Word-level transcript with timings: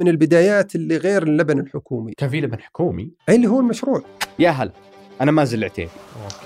من 0.00 0.08
البدايات 0.08 0.74
اللي 0.74 0.96
غير 0.96 1.22
اللبن 1.22 1.58
الحكومي. 1.58 2.12
كان 2.16 2.30
في 2.30 2.40
لبن 2.40 2.60
حكومي؟ 2.60 3.10
أي 3.28 3.36
اللي 3.36 3.48
هو 3.48 3.60
المشروع. 3.60 4.02
يا 4.38 4.50
هلا 4.50 4.72
أنا 5.20 5.30
مازل 5.30 5.58
العتيبي 5.58 5.90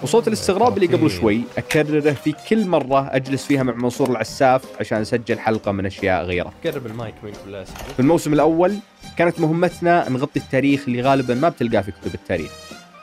وصوت 0.03 0.29
الاستغراب 0.29 0.77
اللي 0.77 0.97
قبل 0.97 1.11
شوي 1.11 1.43
أكرره 1.59 2.13
في 2.13 2.35
كل 2.49 2.67
مرة 2.67 3.17
أجلس 3.17 3.47
فيها 3.47 3.63
مع 3.63 3.75
منصور 3.75 4.11
العساف 4.11 4.65
عشان 4.81 5.01
أسجل 5.01 5.39
حلقة 5.39 5.73
من 5.73 5.87
أشياء 5.87 6.25
غيرة. 6.25 6.53
قرب 6.65 6.87
المايك 6.87 7.15
وين 7.25 7.35
بالله 7.45 7.65
في 7.65 8.01
الموسم 8.01 8.33
الأول 8.33 8.75
كانت 9.19 9.41
مهمتنا 9.41 10.09
نغطي 10.09 10.41
التاريخ 10.41 10.85
اللي 10.89 11.03
غالبا 11.03 11.35
ما 11.35 11.49
بتلقاه 11.49 11.81
في 11.81 11.93
كتب 11.93 12.15
التاريخ 12.15 12.51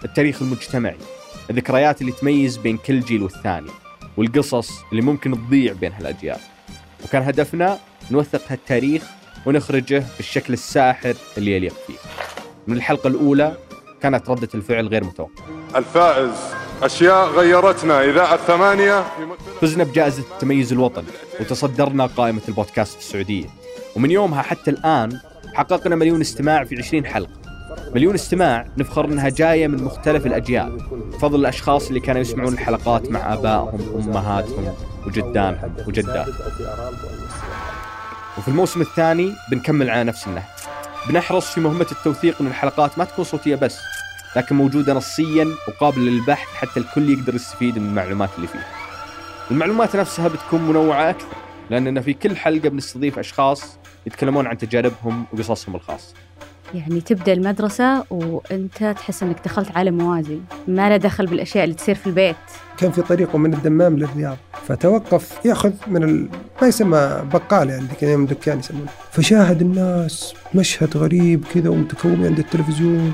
التاريخ 0.06 0.42
المجتمعي 0.42 0.98
الذكريات 1.50 2.02
اللي 2.02 2.12
تميز 2.12 2.58
بين 2.58 2.78
كل 2.78 3.00
جيل 3.00 3.24
والثاني 3.24 3.72
والقصص 4.18 4.72
اللي 4.92 5.02
ممكن 5.02 5.32
تضيع 5.32 5.74
بين 5.74 5.92
هالأجيال. 5.92 6.40
وكان 7.06 7.24
هدفنا 7.24 7.78
نوثق 8.12 8.42
هالتاريخ 8.48 9.04
ونخرجه 9.48 10.04
بالشكل 10.18 10.54
الساحر 10.54 11.16
اللي 11.38 11.52
يليق 11.52 11.74
فيه. 11.88 11.94
من 12.68 12.78
الحلقة 12.78 13.08
الأولى 13.08 13.58
كانت 14.02 14.30
ردة 14.30 14.50
الفعل 14.56 14.88
غير 14.88 15.04
متوقعة. 15.04 15.46
الفائز 15.76 16.32
أشياء 16.84 17.28
غيرتنا 17.28 18.04
إذاعة 18.04 18.38
ثمانية 18.38 19.06
فزنا 19.62 19.84
بجائزة 19.84 20.24
التميز 20.34 20.74
الوطني 20.74 21.08
وتصدرنا 21.40 22.06
قائمة 22.06 22.42
البودكاست 22.48 22.98
السعودية. 22.98 23.46
ومن 23.96 24.12
يومها 24.12 24.42
حتى 24.42 24.72
الآن 24.72 25.20
حققنا 25.54 25.96
مليون 25.96 26.22
استماع 26.22 26.64
في 26.64 26.76
20 26.76 27.06
حلقة. 27.06 27.32
مليون 27.96 28.16
استماع 28.16 28.68
نفخر 28.78 29.06
إنها 29.06 29.30
جاية 29.30 29.68
من 29.68 29.84
مختلف 29.84 30.26
الأجيال 30.26 30.78
بفضل 30.92 31.40
الأشخاص 31.40 31.88
اللي 31.88 32.00
كانوا 32.00 32.22
يسمعون 32.22 32.54
الحلقات 32.54 33.12
مع 33.12 33.34
آبائهم 33.34 33.92
وامهاتهم 33.94 34.74
وجدانهم 35.08 35.76
وجداتهم. 35.88 36.34
وفي 38.38 38.48
الموسم 38.48 38.82
الثاني 38.82 39.34
بنكمل 39.52 39.90
على 39.90 40.04
نفس 40.04 40.28
النهج. 40.28 40.44
بنحرص 41.10 41.46
في 41.54 41.60
مهمة 41.60 41.88
التوثيق 41.92 42.42
إن 42.42 42.48
الحلقات 42.48 42.98
ما 42.98 43.06
تكون 43.06 43.26
صوتية 43.26 43.56
بس 43.56 43.80
لكن 44.36 44.56
موجودة 44.56 44.94
نصيا 44.94 45.48
وقابلة 45.68 46.12
للبحث 46.12 46.48
حتى 46.48 46.80
الكل 46.80 47.10
يقدر 47.10 47.36
يستفيد 47.36 47.78
من 47.80 47.90
المعلومات 47.90 48.30
اللي 48.36 48.48
فيها 48.48 48.66
المعلومات 49.52 49.96
نفسها 49.96 50.28
بتكون 50.28 50.62
منوعة 50.62 51.10
أكثر 51.10 51.28
لأننا 51.70 52.02
في 52.02 52.14
كل 52.14 52.36
حلقة 52.36 52.70
بنستضيف 52.70 53.20
أشخاص 53.20 53.78
يتكلمون 54.06 54.48
عن 54.48 54.58
تجاربهم 54.58 55.26
وقصصهم 55.34 55.76
الخاصة. 55.76 56.14
يعني 56.74 57.02
تبدأ 57.02 57.34
المدرسة 57.34 58.04
وأنت 58.10 58.84
تحس 58.84 59.24
أنك 59.24 59.36
دخلت 59.46 59.78
عالم 59.78 59.98
موازي 59.98 60.40
ما 60.68 60.90
له 60.90 60.98
دخل 60.98 61.26
بالأشياء 61.26 61.64
اللي 61.64 61.76
تصير 61.76 61.96
في 61.96 62.08
البيت. 62.08 62.36
كان 62.78 62.92
في 62.92 63.02
طريقه 63.02 63.38
من 63.38 63.54
الدمام 63.54 63.98
للرياض 63.98 64.38
فتوقف 64.68 65.46
يأخذ 65.46 65.74
من 65.88 66.04
ال... 66.04 66.30
ما 66.62 66.68
يسمى 66.68 67.22
بقال 67.34 67.70
يعني 67.70 67.88
كان 68.02 68.10
يوم 68.10 68.26
دكان 68.26 68.60
يسمونه. 68.60 68.92
فشاهد 69.12 69.62
الناس 69.62 70.34
مشهد 70.56 70.98
غريب 70.98 71.46
كذا 71.54 71.70
ومتكومين 71.70 72.26
عند 72.26 72.40
التلفزيون. 72.40 73.14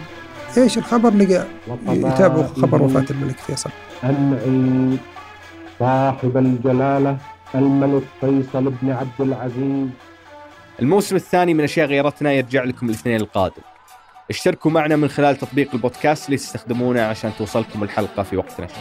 إيش 0.57 0.77
الخبر؟ 0.77 1.13
لقى 1.13 1.45
يتابعوا 1.87 2.43
خبر 2.43 2.81
وفاة 2.81 3.05
الملك 3.09 3.37
فيصل. 3.37 3.69
العيد. 4.03 4.99
صاحب 5.79 6.37
الجلالة 6.37 7.17
الملك 7.55 8.03
فيصل 8.21 8.73
بن 8.81 8.91
عبد 8.91 9.19
العزيز. 9.19 9.87
الموسم 10.79 11.15
الثاني 11.15 11.53
من 11.53 11.63
أشياء 11.63 11.87
غيرتنا 11.87 12.31
يرجع 12.31 12.63
لكم 12.63 12.85
الاثنين 12.85 13.15
القادم. 13.21 13.61
اشتركوا 14.29 14.71
معنا 14.71 14.95
من 14.95 15.07
خلال 15.07 15.35
تطبيق 15.35 15.69
البودكاست 15.73 16.25
اللي 16.25 16.37
تستخدمونه 16.37 17.01
عشان 17.01 17.31
توصلكم 17.37 17.83
الحلقة 17.83 18.23
في 18.23 18.37
وقت 18.37 18.61
نشر 18.61 18.73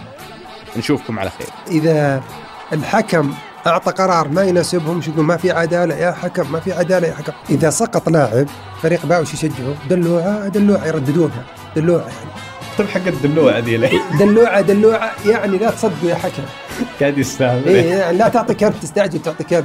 نشوفكم 0.77 1.19
على 1.19 1.31
خير. 1.31 1.49
إذا 1.71 2.23
الحكم 2.73 3.35
أعطى 3.67 3.93
قرار 3.93 4.29
ما 4.29 4.43
يناسبهم 4.43 5.03
شو 5.03 5.11
يقول 5.11 5.25
ما 5.25 5.37
في 5.37 5.51
عدالة 5.51 5.95
يا 5.95 6.13
حكم 6.13 6.53
ما 6.53 6.61
في 6.61 6.73
عدالة 6.73 7.09
يا 7.09 7.15
حكم. 7.15 7.33
إذا 7.51 7.71
سقط 7.71 8.09
لاعب 8.09 8.47
فريق 8.83 9.07
باوش 9.07 9.35
يشجعه 9.35 9.75
دلوعة 9.91 10.49
دلوعة 10.49 10.87
يرددونها 10.87 11.45
دلوعة 11.77 12.01
يعني. 12.01 12.31
طيب 12.79 12.89
حق 12.89 13.07
الدلوعة 13.07 13.59
ذي؟ 13.59 13.77
دلوعة 14.21 14.61
دلوعة 14.61 15.11
يعني 15.27 15.59
لا 15.59 15.71
تصدقوا 15.71 16.11
يا 16.11 16.15
حكم. 16.15 16.43
قاعد 17.01 17.19
يستهبل 17.19 17.69
إيه 17.69 17.95
يعني 17.95 18.19
لا 18.19 18.29
تعطي 18.29 18.55
كرت 18.55 18.83
تستعجل 18.83 19.23
تعطي 19.23 19.45
كرت. 19.45 19.65